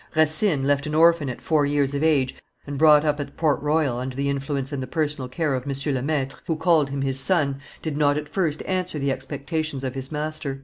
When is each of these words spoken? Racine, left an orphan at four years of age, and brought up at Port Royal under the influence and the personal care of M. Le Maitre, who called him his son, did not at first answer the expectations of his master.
Racine, 0.15 0.63
left 0.63 0.87
an 0.87 0.95
orphan 0.95 1.29
at 1.29 1.41
four 1.41 1.63
years 1.63 1.93
of 1.93 2.01
age, 2.01 2.33
and 2.65 2.79
brought 2.79 3.05
up 3.05 3.19
at 3.19 3.37
Port 3.37 3.61
Royal 3.61 3.99
under 3.99 4.15
the 4.15 4.29
influence 4.29 4.71
and 4.71 4.81
the 4.81 4.87
personal 4.87 5.27
care 5.27 5.53
of 5.53 5.67
M. 5.69 5.93
Le 5.93 6.01
Maitre, 6.01 6.39
who 6.47 6.55
called 6.55 6.89
him 6.89 7.03
his 7.03 7.19
son, 7.19 7.59
did 7.83 7.95
not 7.95 8.17
at 8.17 8.27
first 8.27 8.63
answer 8.63 8.97
the 8.97 9.11
expectations 9.11 9.83
of 9.83 9.93
his 9.93 10.11
master. 10.11 10.59